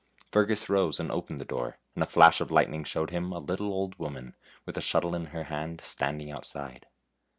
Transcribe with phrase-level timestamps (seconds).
[0.31, 3.67] Fergus rose and opened the door, and a flash of lightning showed him a little
[3.71, 4.35] old woman,
[4.65, 6.87] with a shuttle in her hand, standing outside.